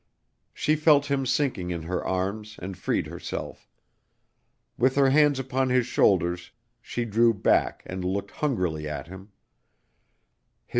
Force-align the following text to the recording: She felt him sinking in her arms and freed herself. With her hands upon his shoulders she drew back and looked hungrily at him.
She 0.51 0.75
felt 0.75 1.11
him 1.11 1.27
sinking 1.27 1.69
in 1.69 1.83
her 1.83 2.03
arms 2.03 2.55
and 2.59 2.75
freed 2.75 3.05
herself. 3.05 3.69
With 4.75 4.95
her 4.95 5.11
hands 5.11 5.37
upon 5.37 5.69
his 5.69 5.85
shoulders 5.85 6.49
she 6.81 7.05
drew 7.05 7.35
back 7.35 7.83
and 7.85 8.03
looked 8.03 8.31
hungrily 8.31 8.89
at 8.89 9.05
him. 9.05 9.29